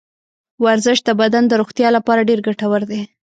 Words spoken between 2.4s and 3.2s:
ګټور دی.